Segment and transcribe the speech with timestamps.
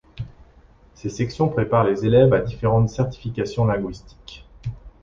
[0.95, 4.47] Ces sections préparent les élèves à différentes certifications linguistiques.